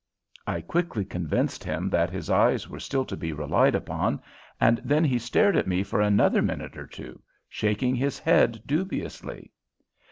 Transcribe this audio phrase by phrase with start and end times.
[0.47, 4.19] I quickly convinced him that his eyes were still to be relied upon,
[4.59, 9.51] and then he stared at me for another minute or two, shaking his head dubiously.